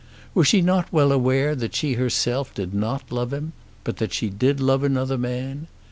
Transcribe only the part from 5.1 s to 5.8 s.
man?